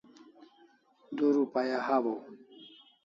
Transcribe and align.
Du 1.17 1.25
rupaya 1.35 1.77
hawaw 1.87 2.19